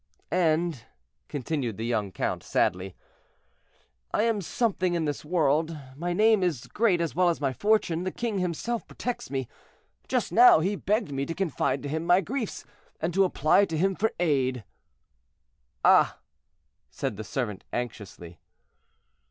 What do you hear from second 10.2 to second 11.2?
now he begged